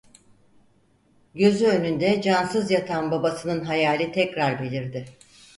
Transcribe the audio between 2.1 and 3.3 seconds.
cansız yatan